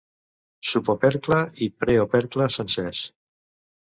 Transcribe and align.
Subopercle 0.69 1.37
i 1.65 1.69
preopercle 1.85 2.49
sencers. 2.57 3.07